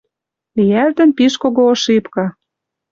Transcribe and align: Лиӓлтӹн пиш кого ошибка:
Лиӓлтӹн 0.57 1.09
пиш 1.17 1.33
кого 1.41 1.63
ошибка: 1.73 2.25